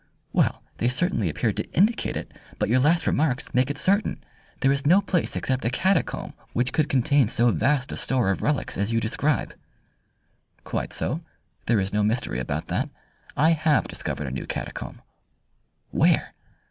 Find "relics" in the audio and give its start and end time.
8.41-8.79